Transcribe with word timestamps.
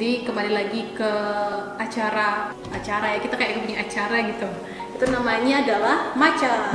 Jadi 0.00 0.24
kembali 0.24 0.48
lagi 0.56 0.96
ke 0.96 1.12
acara 1.76 2.48
acara 2.72 3.06
ya 3.12 3.18
kita 3.20 3.36
kayak 3.36 3.60
punya 3.60 3.84
acara 3.84 4.16
gitu. 4.32 4.48
Itu 4.96 5.04
namanya 5.12 5.60
adalah 5.60 6.16
Maca. 6.16 6.72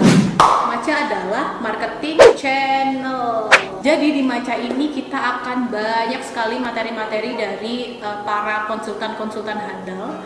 Maca 0.70 0.94
adalah 0.94 1.58
marketing 1.58 2.22
channel. 2.38 3.50
Jadi 3.82 4.14
di 4.14 4.22
Maca 4.22 4.54
ini 4.62 4.94
kita 4.94 5.18
akan 5.18 5.74
banyak 5.74 6.22
sekali 6.22 6.62
materi-materi 6.62 7.34
dari 7.34 7.98
uh, 7.98 8.22
para 8.22 8.70
konsultan-konsultan 8.70 9.58
handal 9.58 10.22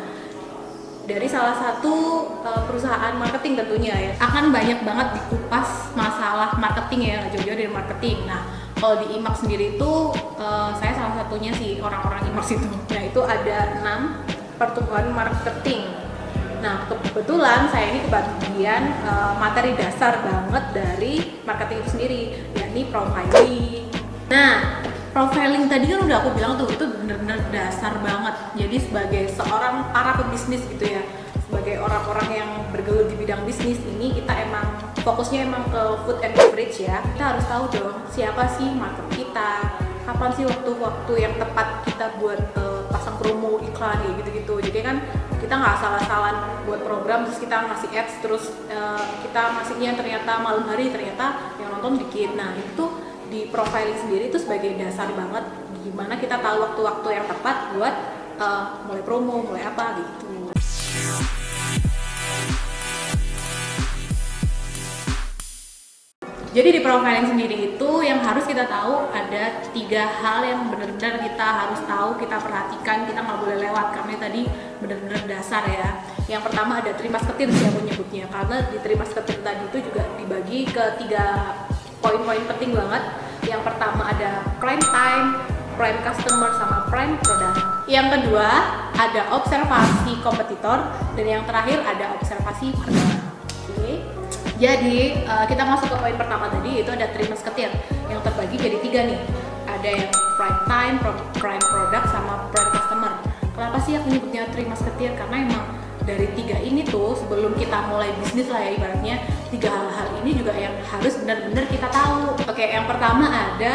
dari 1.07 1.27
salah 1.31 1.55
satu 1.55 1.95
uh, 2.43 2.67
perusahaan 2.67 3.15
marketing 3.15 3.63
tentunya 3.63 3.95
ya 3.95 4.11
akan 4.19 4.51
banyak 4.51 4.83
banget 4.83 5.07
dikupas 5.15 5.95
masalah 5.95 6.51
marketing 6.59 7.15
ya 7.15 7.23
jauh-jauh 7.31 7.63
dari 7.63 7.71
marketing 7.71 8.27
nah 8.27 8.43
kalau 8.79 8.95
di 9.03 9.19
IMAX 9.19 9.43
sendiri 9.43 9.75
itu 9.75 9.91
uh, 10.39 10.71
saya 10.79 10.95
salah 10.95 11.13
satunya 11.19 11.51
sih 11.53 11.83
orang-orang 11.83 12.31
IMAX 12.31 12.55
itu 12.55 12.65
nah 12.65 13.03
itu 13.03 13.21
ada 13.21 13.57
enam 13.79 13.99
pertumbuhan 14.55 15.11
marketing 15.11 15.83
nah 16.59 16.83
kebetulan 16.87 17.71
saya 17.71 17.95
ini 17.95 17.99
kebagian 18.07 18.83
uh, 19.07 19.35
materi 19.39 19.75
dasar 19.79 20.19
banget 20.19 20.63
dari 20.75 21.39
marketing 21.47 21.77
itu 21.79 21.89
sendiri 21.95 22.21
yakni 22.59 22.81
profiling. 22.91 23.87
Nah 24.27 24.83
profiling 25.15 25.65
tadi 25.71 25.89
kan 25.89 26.03
udah 26.03 26.17
aku 26.19 26.29
bilang 26.35 26.59
tuh 26.59 26.67
itu 26.67 26.85
bener-bener 26.85 27.39
dasar 27.49 27.95
banget. 28.03 28.35
Jadi 28.59 28.77
sebagai 28.77 29.23
seorang 29.33 29.89
para 29.95 30.19
pebisnis 30.19 30.61
gitu 30.67 30.85
ya 30.85 31.01
sebagai 31.49 31.81
orang-orang 31.81 32.29
yang 32.29 32.49
bergelut 32.69 33.09
di 33.09 33.17
bidang 33.17 33.41
bisnis 33.41 33.81
ini 33.97 34.21
kita 34.21 34.37
emang 34.45 34.69
fokusnya 35.01 35.49
emang 35.49 35.65
ke 35.73 35.81
food 36.05 36.21
and 36.21 36.37
beverage 36.37 36.77
ya. 36.77 37.01
Kita 37.17 37.33
harus 37.33 37.45
tahu 37.49 37.63
dong 37.73 37.97
siapa 38.13 38.45
sih 38.53 38.69
market 38.69 39.09
kita 39.17 39.51
kapan 40.05 40.29
sih 40.37 40.45
waktu-waktu 40.45 41.13
yang 41.17 41.33
tepat 41.41 41.89
kita 41.89 42.05
buat 42.21 42.41
uh, 42.53 42.85
pasang 42.93 43.17
promo 43.17 43.57
iklan 43.65 43.97
ya 43.97 44.11
gitu-gitu. 44.21 44.61
Jadi 44.61 44.79
kan 44.85 45.01
kita 45.41 45.53
nggak 45.57 45.77
salah-salah 45.81 46.61
buat 46.69 46.85
program 46.85 47.25
terus 47.25 47.41
kita 47.41 47.65
ngasih 47.65 47.89
ads 47.97 48.13
terus 48.21 48.43
uh, 48.69 49.01
kita 49.25 49.41
ngasihnya 49.57 49.97
ternyata 49.97 50.45
malam 50.45 50.69
hari 50.69 50.93
ternyata 50.93 51.57
yang 51.57 51.73
nonton 51.73 51.97
dikit. 52.05 52.37
Nah 52.37 52.53
itu 52.53 52.85
di 53.29 53.49
profiling 53.49 53.97
sendiri 53.97 54.29
itu 54.29 54.37
sebagai 54.37 54.77
dasar 54.77 55.09
banget 55.17 55.49
gimana 55.81 56.13
kita 56.21 56.37
tahu 56.37 56.61
waktu-waktu 56.61 57.09
yang 57.09 57.25
tepat 57.25 57.73
buat 57.73 57.95
uh, 58.37 58.85
mulai 58.85 59.01
promo, 59.01 59.41
mulai 59.41 59.65
apa 59.65 59.97
gitu. 59.97 60.38
Jadi 66.49 66.69
di 66.73 66.81
profiling 66.81 67.29
sendiri 67.29 67.77
itu 67.77 67.89
yang 68.01 68.25
harus 68.25 68.41
kita 68.41 68.65
tahu 68.65 69.05
ada 69.13 69.61
tiga 69.69 70.01
hal 70.09 70.41
yang 70.41 70.65
benar-benar 70.65 71.21
kita 71.21 71.45
harus 71.45 71.77
tahu, 71.85 72.17
kita 72.17 72.41
perhatikan, 72.41 73.05
kita 73.05 73.21
nggak 73.21 73.37
boleh 73.37 73.57
lewat 73.69 73.93
karena 73.93 74.17
tadi 74.17 74.41
benar-benar 74.81 75.21
dasar 75.29 75.61
ya. 75.69 76.01
Yang 76.25 76.49
pertama 76.49 76.81
ada 76.81 76.89
terima 76.97 77.21
seketir 77.21 77.53
siapa 77.53 77.77
menyebutnya 77.77 78.25
karena 78.33 78.65
di 78.65 78.81
terima 78.81 79.05
seketir 79.05 79.45
tadi 79.45 79.61
itu 79.69 79.77
juga 79.93 80.01
dibagi 80.17 80.65
ke 80.65 80.83
tiga 81.05 81.53
poin-poin 82.01 82.41
penting 82.57 82.73
banget. 82.73 83.03
Yang 83.45 83.61
pertama 83.69 84.09
ada 84.09 84.41
prime 84.57 84.81
time, 84.89 85.27
prime 85.77 86.01
customer 86.01 86.49
sama 86.57 86.89
prime 86.89 87.13
product. 87.21 87.85
Yang 87.85 88.07
kedua 88.17 88.49
ada 88.97 89.21
observasi 89.37 90.17
kompetitor 90.25 90.81
dan 91.13 91.25
yang 91.29 91.45
terakhir 91.45 91.77
ada 91.85 92.17
observasi 92.17 92.73
market. 92.73 93.28
Jadi 94.59 95.23
uh, 95.23 95.47
kita 95.47 95.63
masuk 95.63 95.87
ke 95.87 95.95
poin 96.03 96.15
pertama 96.19 96.51
tadi 96.51 96.83
itu 96.83 96.91
ada 96.91 97.07
three 97.15 97.31
musketeer 97.31 97.71
yang 98.11 98.19
terbagi 98.19 98.59
jadi 98.59 98.77
tiga 98.83 98.99
nih. 99.07 99.19
Ada 99.63 99.89
yang 100.03 100.11
prime 100.35 100.61
time, 100.67 100.95
prime 101.39 101.63
product 101.63 102.05
sama 102.11 102.51
prime 102.51 102.71
customer. 102.75 103.13
Kenapa 103.55 103.77
sih 103.79 103.95
aku 103.95 104.11
nyebutnya 104.11 104.51
three 104.51 104.67
musketeer? 104.67 105.15
Karena 105.15 105.47
emang 105.47 105.63
dari 106.03 106.27
tiga 106.35 106.59
ini 106.59 106.83
tuh 106.83 107.15
sebelum 107.15 107.55
kita 107.55 107.87
mulai 107.87 108.11
bisnis 108.19 108.51
lah 108.51 108.59
ya 108.59 108.75
ibaratnya 108.75 109.15
tiga 109.47 109.71
hal-hal 109.71 110.07
ini 110.19 110.31
juga 110.35 110.51
yang 110.51 110.75
harus 110.83 111.13
benar-benar 111.23 111.63
kita 111.71 111.87
tahu. 111.87 112.35
Oke, 112.43 112.65
yang 112.67 112.83
pertama 112.83 113.31
ada 113.31 113.73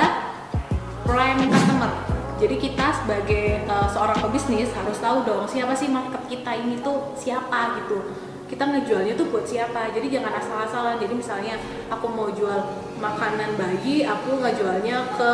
prime 1.09 1.49
customer. 1.49 1.93
Jadi 2.37 2.61
kita 2.61 2.93
sebagai 3.01 3.65
uh, 3.73 3.89
seorang 3.89 4.21
pebisnis 4.21 4.69
harus 4.77 5.01
tahu 5.01 5.25
dong 5.25 5.49
siapa 5.49 5.73
sih 5.73 5.89
market 5.89 6.21
kita 6.29 6.53
ini 6.61 6.77
tuh 6.85 7.17
siapa 7.17 7.81
gitu. 7.81 8.05
Kita 8.55 8.71
ngejualnya 8.71 9.19
tuh 9.19 9.27
buat 9.35 9.43
siapa. 9.43 9.91
Jadi 9.91 10.15
jangan 10.15 10.31
asal-asalan. 10.39 11.03
Jadi 11.03 11.19
misalnya 11.19 11.59
aku 11.91 12.07
mau 12.07 12.31
jual 12.31 12.63
makanan 13.03 13.59
bayi, 13.59 14.07
aku 14.07 14.39
ngejualnya 14.39 15.11
ke 15.19 15.33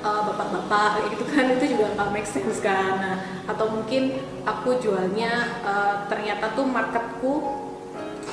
uh, 0.00 0.22
bapak-bapak 0.24 1.00
gitu 1.12 1.24
kan 1.28 1.44
itu 1.52 1.76
juga 1.76 1.92
nggak 1.96 2.10
make 2.12 2.28
sense 2.28 2.60
kan 2.64 2.96
nah, 2.96 3.16
atau 3.44 3.68
mungkin 3.68 4.16
aku 4.48 4.80
jualnya 4.80 5.60
uh, 5.64 6.08
ternyata 6.08 6.52
tuh 6.56 6.64
marketku 6.64 7.34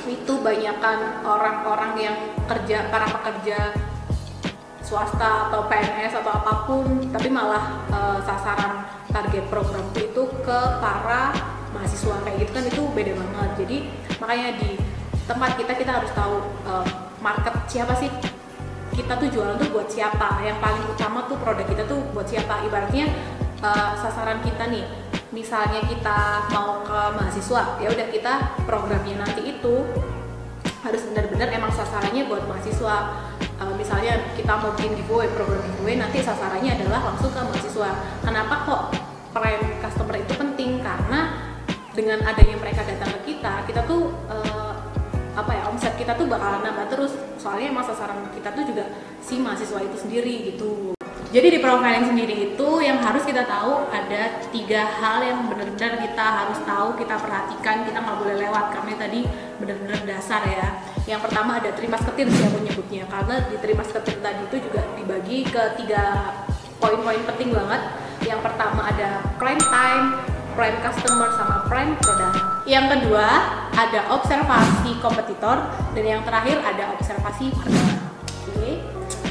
itu 0.08 0.40
banyakkan 0.40 1.20
orang-orang 1.20 1.92
yang 2.00 2.16
kerja 2.48 2.88
para 2.88 3.04
pekerja 3.12 3.76
swasta 4.80 5.52
atau 5.52 5.68
PNS 5.68 6.24
atau 6.24 6.32
apa 6.32 6.64
pun 6.64 7.12
tapi 7.12 7.28
malah 7.28 7.84
uh, 7.92 8.16
sasaran 8.24 8.88
target 9.12 9.44
programku 9.52 10.00
itu 10.00 10.22
ke 10.40 10.60
para 10.80 11.36
mahasiswa 11.74 12.16
kayak 12.24 12.36
gitu 12.44 12.50
kan 12.54 12.64
itu 12.66 12.82
beda 12.92 13.12
banget. 13.16 13.50
Jadi 13.64 13.76
makanya 14.18 14.48
di 14.60 14.70
tempat 15.28 15.50
kita 15.60 15.72
kita 15.76 15.92
harus 16.00 16.10
tahu 16.16 16.36
uh, 16.64 16.86
market 17.20 17.54
siapa 17.68 17.92
sih? 17.98 18.10
Kita 18.94 19.14
tuh 19.14 19.30
jualan 19.30 19.54
tuh 19.60 19.70
buat 19.70 19.86
siapa? 19.86 20.42
Yang 20.42 20.58
paling 20.58 20.84
utama 20.90 21.28
tuh 21.30 21.38
produk 21.38 21.66
kita 21.68 21.84
tuh 21.86 22.00
buat 22.10 22.26
siapa? 22.26 22.66
Ibaratnya 22.66 23.06
uh, 23.62 23.94
sasaran 23.98 24.42
kita 24.42 24.70
nih 24.70 24.84
misalnya 25.28 25.84
kita 25.84 26.48
mau 26.56 26.80
ke 26.80 27.00
mahasiswa 27.12 27.76
ya 27.84 27.92
udah 27.92 28.06
kita 28.08 28.64
programnya 28.64 29.20
nanti 29.20 29.44
itu 29.44 29.84
harus 30.80 31.04
benar-benar 31.12 31.52
emang 31.52 31.72
sasarannya 31.74 32.24
buat 32.30 32.48
mahasiswa. 32.48 32.96
Uh, 33.58 33.74
misalnya 33.74 34.22
kita 34.38 34.54
mau 34.54 34.70
bikin 34.78 34.94
giveaway 34.94 35.26
program 35.34 35.60
giveaway 35.74 35.98
nanti 35.98 36.22
sasarannya 36.22 36.78
adalah 36.78 37.12
langsung 37.12 37.34
ke 37.34 37.40
mahasiswa. 37.42 37.90
Kenapa 38.22 38.54
kok 38.64 38.82
prime 39.34 39.66
customer 39.82 40.16
itu 40.16 40.32
penting 40.38 40.67
dengan 41.98 42.22
adanya 42.22 42.54
mereka 42.62 42.86
datang 42.86 43.10
ke 43.18 43.34
kita 43.34 43.66
kita 43.66 43.82
tuh 43.90 44.14
uh, 44.30 44.78
apa 45.34 45.50
ya 45.50 45.62
omset 45.66 45.94
kita 45.98 46.14
tuh 46.14 46.26
bakalan 46.30 46.62
nambah 46.62 46.86
terus. 46.90 47.14
Soalnya 47.38 47.74
emang 47.74 47.86
sasaran 47.86 48.26
kita 48.34 48.54
tuh 48.54 48.66
juga 48.66 48.90
si 49.22 49.38
mahasiswa 49.38 49.82
itu 49.82 49.96
sendiri 49.98 50.54
gitu. 50.54 50.94
Jadi 51.28 51.46
di 51.54 51.58
profiling 51.60 52.08
sendiri 52.08 52.34
itu 52.54 52.68
yang 52.80 52.98
harus 53.04 53.22
kita 53.22 53.44
tahu 53.44 53.84
ada 53.92 54.42
tiga 54.48 54.82
hal 54.98 55.20
yang 55.20 55.44
benar-benar 55.46 56.00
kita 56.00 56.24
harus 56.24 56.58
tahu 56.64 56.96
kita 56.96 57.20
perhatikan 57.20 57.86
kita 57.86 57.98
nggak 58.02 58.18
boleh 58.18 58.36
lewat. 58.48 58.66
Karena 58.74 58.92
tadi 58.98 59.20
benar-benar 59.62 60.00
dasar 60.08 60.42
ya. 60.42 60.68
Yang 61.06 61.30
pertama 61.30 61.62
ada 61.62 61.70
terima 61.70 61.96
seketir 62.02 62.26
siapa 62.34 62.58
menyebutnya 62.58 63.04
karena 63.06 63.34
di 63.46 63.56
terima 63.62 63.82
seketir 63.86 64.18
tadi 64.18 64.42
itu 64.42 64.56
juga 64.58 64.82
dibagi 64.98 65.38
ke 65.46 65.62
tiga 65.78 66.34
poin-poin 66.82 67.22
penting 67.30 67.54
banget. 67.54 67.82
Yang 68.26 68.40
pertama 68.42 68.90
ada 68.90 69.22
client 69.38 69.62
time 69.70 70.37
prime 70.58 70.82
customer 70.82 71.30
sama 71.38 71.62
prime 71.70 71.94
product. 72.02 72.66
Yang 72.66 72.98
kedua 72.98 73.26
ada 73.70 74.00
observasi 74.10 74.98
kompetitor 74.98 75.70
dan 75.94 76.02
yang 76.02 76.26
terakhir 76.26 76.58
ada 76.66 76.98
observasi 76.98 77.54
market. 77.54 77.94
Oke. 78.50 78.82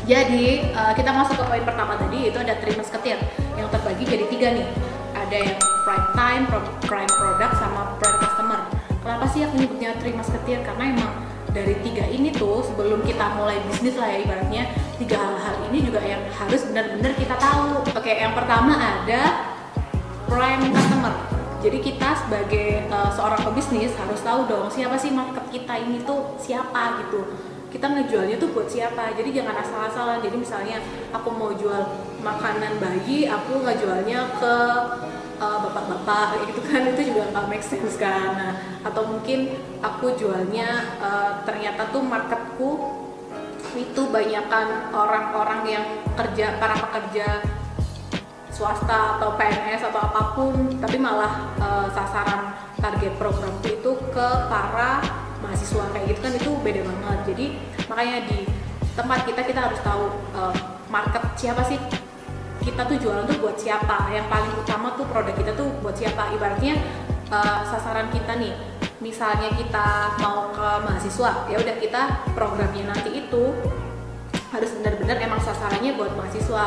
Jadi 0.08 0.72
uh, 0.72 0.96
kita 0.96 1.12
masuk 1.12 1.36
ke 1.36 1.44
poin 1.52 1.68
pertama 1.68 2.00
tadi 2.00 2.32
itu 2.32 2.38
ada 2.40 2.56
three 2.64 2.80
musketeer 2.80 3.20
yang 3.60 3.68
terbagi 3.68 4.08
jadi 4.08 4.26
tiga 4.32 4.48
nih. 4.56 4.68
Ada 5.12 5.38
yang 5.52 5.60
prime 5.84 6.08
time, 6.16 6.44
prime 6.88 7.12
product 7.12 7.54
sama 7.60 8.00
prime 8.00 8.20
customer. 8.24 8.62
Kenapa 9.04 9.26
sih 9.28 9.44
aku 9.44 9.60
nyebutnya 9.60 10.00
three 10.00 10.16
musketeer? 10.16 10.64
Karena 10.64 10.96
emang 10.96 11.12
dari 11.52 11.76
tiga 11.84 12.08
ini 12.08 12.32
tuh 12.32 12.64
sebelum 12.64 13.04
kita 13.04 13.36
mulai 13.36 13.60
bisnis 13.68 14.00
lah 14.00 14.08
ya 14.16 14.24
ibaratnya 14.24 14.64
tiga 14.96 15.20
hal-hal 15.20 15.56
ini 15.68 15.84
juga 15.84 16.00
yang 16.08 16.24
harus 16.32 16.64
benar-benar 16.72 17.12
kita 17.20 17.36
tahu. 17.36 17.84
Oke, 17.84 18.16
yang 18.16 18.32
pertama 18.32 18.80
ada 18.80 19.57
prime 20.28 20.70
customer. 20.76 21.16
Jadi 21.58 21.78
kita 21.82 22.10
sebagai 22.14 22.86
uh, 22.94 23.10
seorang 23.10 23.42
pebisnis 23.42 23.92
harus 23.98 24.22
tahu 24.22 24.46
dong 24.46 24.70
siapa 24.70 24.94
sih 24.94 25.10
market 25.10 25.42
kita 25.50 25.74
ini 25.82 26.06
tuh 26.06 26.38
siapa 26.38 27.02
gitu. 27.02 27.26
Kita 27.68 27.92
ngejualnya 27.92 28.38
tuh 28.40 28.54
buat 28.54 28.70
siapa. 28.70 29.12
Jadi 29.18 29.36
jangan 29.36 29.58
asal-asalan. 29.60 30.24
Jadi 30.24 30.38
misalnya 30.40 30.78
aku 31.12 31.34
mau 31.34 31.52
jual 31.52 31.84
makanan 32.24 32.80
bayi, 32.80 33.28
aku 33.28 33.60
ngejualnya 33.66 34.40
ke 34.40 34.56
uh, 35.42 35.58
bapak-bapak 35.66 36.46
gitu 36.50 36.62
kan 36.66 36.82
itu 36.94 37.14
juga 37.14 37.30
nggak 37.34 37.48
make 37.50 37.66
sense 37.66 37.98
kan. 37.98 38.38
Nah, 38.38 38.54
atau 38.86 39.04
mungkin 39.04 39.58
aku 39.82 40.16
jualnya 40.16 40.98
uh, 41.02 41.42
ternyata 41.44 41.90
tuh 41.90 42.02
marketku 42.06 42.72
itu 43.78 44.02
banyakkan 44.10 44.90
orang-orang 44.90 45.62
yang 45.68 45.86
kerja 46.18 46.58
para 46.58 46.74
pekerja 46.74 47.46
swasta 48.58 49.22
atau 49.22 49.38
PNS 49.38 49.94
atau 49.94 50.02
apa 50.02 50.34
pun 50.34 50.82
tapi 50.82 50.98
malah 50.98 51.54
uh, 51.62 51.86
sasaran 51.94 52.58
target 52.82 53.14
program 53.22 53.54
itu 53.62 53.92
ke 54.10 54.28
para 54.50 55.06
mahasiswa. 55.46 55.86
Kayak 55.94 56.06
gitu 56.10 56.20
kan 56.26 56.34
itu 56.34 56.52
beda 56.66 56.82
banget. 56.82 57.20
Jadi 57.30 57.46
makanya 57.86 58.18
di 58.26 58.40
tempat 58.98 59.30
kita 59.30 59.42
kita 59.46 59.60
harus 59.70 59.80
tahu 59.86 60.10
uh, 60.34 60.54
market 60.90 61.22
siapa 61.38 61.62
sih? 61.70 61.78
Kita 62.66 62.84
tuh 62.90 62.98
jualan 62.98 63.30
tuh 63.30 63.38
buat 63.38 63.62
siapa? 63.62 64.10
Yang 64.10 64.26
paling 64.28 64.54
utama 64.58 64.98
tuh 64.98 65.06
produk 65.06 65.38
kita 65.38 65.54
tuh 65.54 65.70
buat 65.86 65.94
siapa? 65.94 66.34
Ibaratnya 66.34 66.82
uh, 67.30 67.62
sasaran 67.62 68.10
kita 68.10 68.42
nih 68.42 68.58
misalnya 68.98 69.54
kita 69.54 70.18
mau 70.18 70.50
ke 70.50 70.68
mahasiswa 70.82 71.46
ya 71.46 71.62
udah 71.62 71.76
kita 71.78 72.02
programnya 72.34 72.90
nanti 72.90 73.14
itu 73.14 73.54
harus 74.58 74.74
benar-benar 74.82 75.22
emang 75.22 75.38
sasarannya 75.38 75.94
buat 75.94 76.18
mahasiswa. 76.18 76.66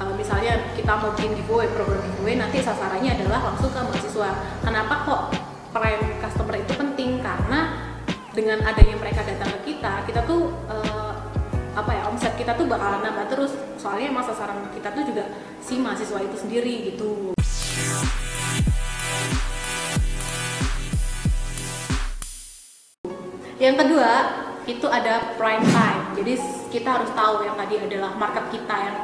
Uh, 0.00 0.14
misalnya 0.16 0.72
kita 0.72 0.96
mau 0.96 1.12
bikin 1.12 1.36
giveaway 1.36 1.68
program 1.76 2.00
giveaway 2.00 2.40
nanti 2.40 2.64
sasarannya 2.64 3.20
adalah 3.20 3.52
langsung 3.52 3.68
ke 3.68 3.80
mahasiswa. 3.84 4.30
Kenapa 4.64 4.94
kok 5.04 5.22
prime 5.76 6.16
customer 6.24 6.56
itu 6.56 6.72
penting? 6.72 7.20
Karena 7.20 7.92
dengan 8.32 8.64
adanya 8.64 8.96
mereka 8.96 9.26
datang 9.26 9.50
ke 9.60 9.74
kita 9.74 10.06
kita 10.08 10.24
tuh 10.24 10.54
uh, 10.70 11.12
apa 11.76 11.90
ya 11.94 12.02
omset 12.08 12.32
kita 12.40 12.56
tuh 12.56 12.64
bakalan 12.64 13.04
nambah 13.04 13.28
terus. 13.28 13.52
Soalnya 13.76 14.08
emang 14.08 14.24
sasaran 14.24 14.72
kita 14.72 14.88
tuh 14.96 15.04
juga 15.04 15.28
si 15.60 15.76
mahasiswa 15.76 16.18
itu 16.24 16.36
sendiri 16.40 16.74
gitu. 16.94 17.36
Yang 23.58 23.74
kedua 23.84 24.12
itu 24.70 24.86
ada 24.86 25.34
prime 25.34 25.66
time 25.74 25.97
jadi 26.18 26.34
kita 26.68 26.88
harus 27.00 27.10
tahu 27.14 27.46
yang 27.46 27.54
tadi 27.54 27.78
adalah 27.78 28.10
market 28.18 28.50
kita 28.50 28.74
yang 28.74 28.96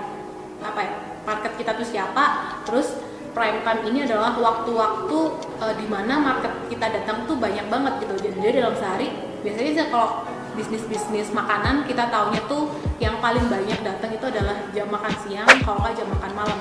apa 0.64 0.80
ya 0.80 0.92
market 1.24 1.52
kita 1.56 1.72
tuh 1.76 1.86
siapa 1.86 2.24
terus 2.66 2.98
prime 3.34 3.60
time 3.66 3.82
ini 3.90 4.06
adalah 4.06 4.38
waktu-waktu 4.38 5.18
uh, 5.58 5.74
di 5.74 5.86
mana 5.90 6.22
market 6.22 6.54
kita 6.70 6.86
datang 6.86 7.26
tuh 7.26 7.34
banyak 7.36 7.66
banget 7.66 8.06
gitu. 8.06 8.30
Jadi 8.30 8.62
dalam 8.62 8.74
sehari 8.78 9.10
biasanya 9.42 9.70
sih 9.74 9.86
kalau 9.90 10.22
bisnis-bisnis 10.54 11.34
makanan 11.34 11.82
kita 11.90 12.06
taunya 12.14 12.38
tuh 12.46 12.70
yang 13.02 13.18
paling 13.18 13.42
banyak 13.50 13.74
datang 13.82 14.14
itu 14.14 14.22
adalah 14.30 14.54
jam 14.70 14.86
makan 14.86 15.14
siang 15.26 15.50
kalau 15.66 15.82
nggak 15.82 15.98
jam 15.98 16.08
makan 16.14 16.32
malam. 16.32 16.60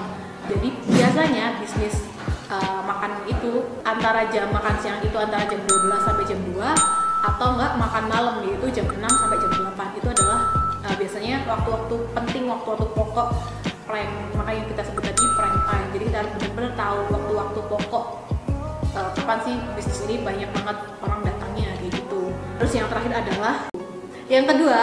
Jadi 0.49 0.67
biasanya 0.89 1.61
bisnis 1.61 1.95
uh, 2.49 2.81
makan 2.83 3.21
itu 3.29 3.63
antara 3.85 4.25
jam 4.33 4.49
makan 4.49 4.75
siang 4.81 4.97
itu 5.05 5.15
antara 5.15 5.45
jam 5.45 5.61
12 5.61 6.07
sampai 6.09 6.25
jam 6.25 6.39
2 6.41 7.02
atau 7.23 7.47
enggak 7.55 7.71
makan 7.79 8.03
malam 8.11 8.35
yaitu 8.43 8.67
jam 8.75 8.85
6 8.91 8.99
sampai 8.99 9.37
jam 9.39 9.51
8 9.73 9.99
itu 9.99 10.07
adalah 10.11 10.39
uh, 10.83 10.95
biasanya 10.99 11.47
waktu-waktu 11.47 11.95
penting 12.11 12.43
waktu-waktu 12.51 12.87
pokok 12.91 13.27
prime 13.87 14.13
makanya 14.35 14.63
kita 14.67 14.81
sebut 14.83 15.03
tadi 15.07 15.23
prime 15.39 15.59
time 15.63 15.87
jadi 15.95 16.03
kita 16.11 16.17
harus 16.19 16.31
benar-benar 16.35 16.73
tahu 16.75 16.99
waktu-waktu 17.15 17.59
pokok 17.71 18.05
uh, 18.93 19.09
kapan 19.15 19.39
sih 19.47 19.55
bisnis 19.79 19.99
ini 20.05 20.15
banyak 20.19 20.49
banget 20.51 20.77
orang 20.99 21.19
datangnya 21.23 21.69
gitu 21.79 22.29
terus 22.59 22.71
yang 22.75 22.87
terakhir 22.91 23.13
adalah 23.23 23.71
yang 24.27 24.45
kedua 24.47 24.81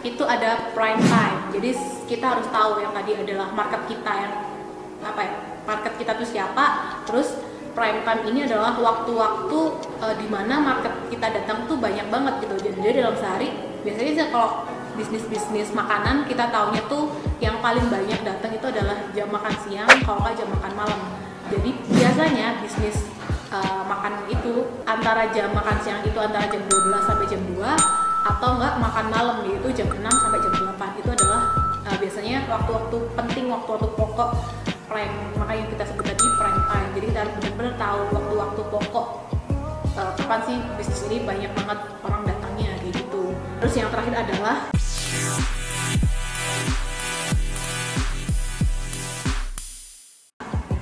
itu 0.00 0.24
ada 0.24 0.72
prime 0.72 1.00
time. 1.00 1.38
Jadi 1.52 1.70
kita 2.08 2.36
harus 2.36 2.46
tahu 2.48 2.80
yang 2.80 2.92
tadi 2.96 3.12
adalah 3.16 3.52
market 3.52 3.84
kita 3.86 4.12
yang 4.12 4.32
apa 5.04 5.20
ya? 5.20 5.34
Market 5.68 5.92
kita 6.00 6.12
tuh 6.16 6.28
siapa? 6.28 6.64
Terus 7.04 7.36
prime 7.80 8.04
time 8.04 8.22
ini 8.28 8.44
adalah 8.44 8.76
waktu-waktu 8.76 9.58
uh, 10.04 10.14
di 10.20 10.28
mana 10.28 10.60
market 10.60 10.92
kita 11.08 11.32
datang 11.32 11.64
tuh 11.64 11.80
banyak 11.80 12.04
banget 12.12 12.44
gitu. 12.44 12.68
Jadi 12.76 13.00
dalam 13.00 13.16
sehari 13.16 13.48
biasanya 13.80 14.12
sih 14.12 14.28
kalau 14.28 14.68
bisnis-bisnis 15.00 15.72
makanan 15.72 16.28
kita 16.28 16.52
taunya 16.52 16.84
tuh 16.92 17.08
yang 17.40 17.56
paling 17.64 17.88
banyak 17.88 18.20
datang 18.20 18.52
itu 18.52 18.68
adalah 18.68 19.00
jam 19.16 19.32
makan 19.32 19.54
siang 19.64 19.88
kalau 20.04 20.20
nggak 20.20 20.36
jam 20.36 20.48
makan 20.52 20.72
malam. 20.76 21.00
Jadi 21.48 21.70
biasanya 21.88 22.60
bisnis 22.60 23.08
uh, 23.48 23.80
makan 23.88 24.28
itu 24.28 24.68
antara 24.84 25.32
jam 25.32 25.48
makan 25.56 25.80
siang 25.80 26.04
itu 26.04 26.18
antara 26.20 26.44
jam 26.52 26.60
12 26.60 27.08
sampai 27.08 27.26
jam 27.32 27.40
2 27.48 27.64
atau 28.20 28.60
enggak 28.60 28.74
makan 28.76 29.06
malam 29.08 29.36
yaitu 29.48 29.68
jam 29.72 29.88
6 29.88 30.04
sampai 30.04 30.38
jam 30.44 30.52
8 30.76 31.00
itu 31.00 31.08
adalah 31.16 31.40
uh, 31.88 31.96
biasanya 31.96 32.44
waktu-waktu 32.44 32.96
penting 33.16 33.48
waktu-waktu 33.48 33.88
pokok 33.96 34.30
prime 34.90 35.14
makanya 35.38 35.64
kita 35.70 35.84
sebut 35.86 36.02
tadi 36.02 36.26
prime 36.34 36.62
time. 36.66 36.90
Jadi 36.98 37.04
kita 37.14 37.18
harus 37.22 37.34
benar-benar 37.38 37.74
tahu 37.78 38.00
waktu-waktu 38.10 38.62
pokok 38.74 39.06
uh, 39.94 40.12
kapan 40.18 40.40
sih 40.42 40.56
bisnis 40.74 41.00
ini 41.06 41.16
banyak 41.22 41.50
banget 41.54 41.78
orang 42.02 42.22
datangnya 42.26 42.74
gitu. 42.82 43.30
Terus 43.62 43.74
yang 43.78 43.88
terakhir 43.94 44.26
adalah 44.26 44.56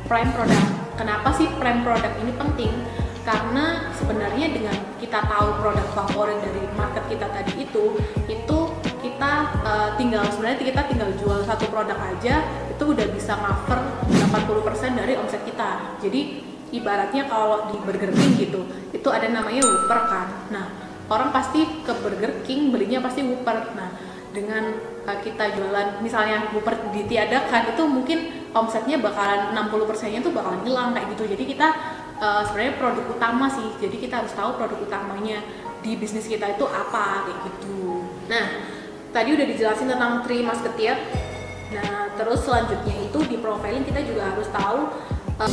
prime 0.08 0.30
product. 0.32 0.66
Kenapa 0.96 1.28
sih 1.36 1.46
prime 1.60 1.84
product 1.84 2.14
ini 2.24 2.32
penting? 2.32 2.72
Karena 3.28 3.92
sebenarnya 3.92 4.56
dengan 4.56 4.76
kita 4.96 5.20
tahu 5.20 5.60
produk 5.60 5.84
favorit 5.92 6.40
dari 6.40 6.64
market 6.80 7.04
kita 7.12 7.28
tadi 7.28 7.60
itu 7.60 7.92
itu 8.24 8.58
uh, 9.78 9.90
tinggal 9.94 10.26
sebenarnya 10.26 10.58
kita 10.58 10.82
tinggal 10.90 11.10
jual 11.14 11.40
satu 11.46 11.70
produk 11.70 11.94
aja 11.94 12.42
itu 12.66 12.82
udah 12.82 13.06
bisa 13.14 13.38
cover 13.38 13.80
80% 14.10 14.98
dari 14.98 15.14
omset 15.14 15.42
kita. 15.46 15.98
Jadi 16.02 16.42
ibaratnya 16.74 17.30
kalau 17.30 17.70
di 17.72 17.78
Burger 17.80 18.12
King 18.12 18.32
gitu 18.36 18.60
itu 18.90 19.08
ada 19.08 19.30
namanya 19.30 19.62
Whopper 19.62 20.00
kan. 20.10 20.28
Nah 20.50 20.66
orang 21.08 21.30
pasti 21.30 21.64
ke 21.86 21.92
Burger 22.02 22.42
King 22.42 22.74
belinya 22.74 22.98
pasti 22.98 23.22
Whopper. 23.22 23.78
Nah 23.78 23.88
dengan 24.34 24.74
uh, 25.06 25.18
kita 25.22 25.54
jualan 25.54 26.02
misalnya 26.02 26.50
Whopper 26.50 26.90
ditiadakan 26.90 27.72
itu 27.78 27.82
mungkin 27.86 28.18
omsetnya 28.52 28.98
bakalan 28.98 29.54
60% 29.54 30.10
nya 30.10 30.20
tuh 30.20 30.34
bakalan 30.34 30.60
hilang 30.66 30.90
kayak 30.92 31.06
gitu. 31.14 31.24
Jadi 31.38 31.44
kita 31.54 31.68
uh, 32.18 32.42
sebenarnya 32.44 32.74
produk 32.76 33.04
utama 33.14 33.46
sih. 33.48 33.68
Jadi 33.78 33.96
kita 34.02 34.24
harus 34.26 34.34
tahu 34.34 34.58
produk 34.58 34.78
utamanya 34.82 35.40
di 35.78 35.94
bisnis 35.94 36.26
kita 36.26 36.58
itu 36.58 36.66
apa 36.66 37.22
kayak 37.30 37.38
gitu. 37.46 38.02
Nah 38.26 38.77
tadi 39.12 39.34
udah 39.34 39.46
dijelasin 39.48 39.88
tentang 39.88 40.22
three 40.24 40.44
musketeer 40.44 40.96
nah 41.68 42.08
terus 42.16 42.44
selanjutnya 42.44 42.96
itu 43.08 43.18
di 43.28 43.36
profiling 43.40 43.84
kita 43.84 44.00
juga 44.04 44.32
harus 44.32 44.48
tahu 44.48 44.78
uh, 45.40 45.52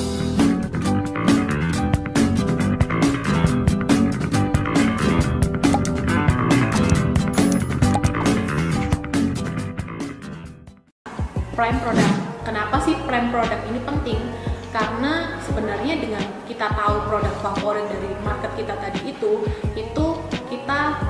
prime 11.56 11.80
product. 11.80 12.16
Kenapa 12.44 12.84
sih 12.84 13.00
prime 13.08 13.32
product 13.32 13.64
ini 13.72 13.80
penting? 13.88 14.20
karena 14.76 15.40
sebenarnya 15.40 15.96
dengan 16.04 16.20
kita 16.44 16.68
tahu 16.76 17.08
produk 17.08 17.32
favorit 17.40 17.88
dari 17.88 18.12
market 18.28 18.52
kita 18.60 18.76
tadi 18.76 19.08
itu 19.08 19.48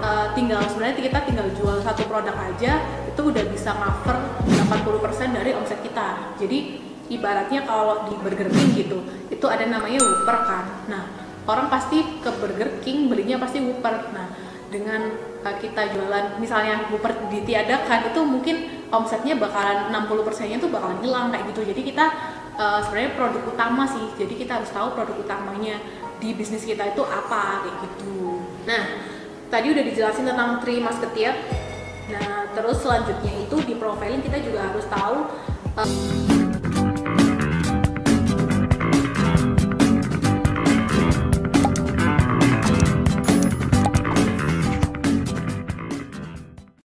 uh, 0.02 0.28
tinggal 0.34 0.62
sebenarnya 0.68 0.96
kita 1.00 1.20
tinggal 1.28 1.48
jual 1.56 1.78
satu 1.82 2.04
produk 2.08 2.36
aja 2.36 2.84
itu 3.08 3.22
udah 3.22 3.44
bisa 3.48 3.72
cover 3.72 4.18
80% 4.46 5.38
dari 5.38 5.52
omset 5.56 5.80
kita. 5.82 6.36
Jadi 6.40 6.82
ibaratnya 7.10 7.64
kalau 7.64 8.10
di 8.10 8.16
Burger 8.18 8.50
King 8.50 8.70
gitu 8.74 9.00
itu 9.30 9.46
ada 9.46 9.66
namanya 9.70 10.02
Whopper 10.02 10.38
kan. 10.46 10.66
Nah 10.90 11.04
orang 11.46 11.70
pasti 11.70 12.02
ke 12.22 12.30
Burger 12.42 12.82
King 12.82 13.08
belinya 13.08 13.38
pasti 13.40 13.62
Whopper. 13.62 14.12
Nah 14.12 14.28
dengan 14.74 15.14
uh, 15.46 15.56
kita 15.62 15.94
jualan 15.94 16.42
misalnya 16.42 16.90
Whopper 16.90 17.30
ditiadakan 17.30 18.12
itu 18.12 18.20
mungkin 18.26 18.56
omsetnya 18.90 19.38
bakalan 19.38 19.94
60% 19.94 20.52
nya 20.52 20.58
tuh 20.58 20.70
bakalan 20.74 21.00
hilang 21.06 21.30
kayak 21.30 21.46
gitu. 21.54 21.62
Jadi 21.74 21.82
kita 21.94 22.06
uh, 22.58 22.80
sebenarnya 22.82 23.12
produk 23.16 23.44
utama 23.48 23.84
sih. 23.86 24.06
Jadi 24.18 24.34
kita 24.42 24.62
harus 24.62 24.72
tahu 24.74 24.98
produk 24.98 25.16
utamanya 25.22 25.78
di 26.18 26.34
bisnis 26.34 26.64
kita 26.66 26.96
itu 26.96 27.04
apa 27.06 27.64
kayak 27.64 27.78
gitu. 27.86 28.42
Nah 28.66 29.15
tadi 29.56 29.72
udah 29.72 29.84
dijelasin 29.88 30.28
tentang 30.28 30.60
three 30.60 30.84
musketeer. 30.84 31.32
Nah 32.12 32.52
terus 32.52 32.84
selanjutnya 32.84 33.48
itu 33.48 33.56
di 33.64 33.80
profiling 33.80 34.20
kita 34.20 34.44
juga 34.44 34.68
harus 34.68 34.84
tahu 34.92 35.32
uh, 35.80 36.45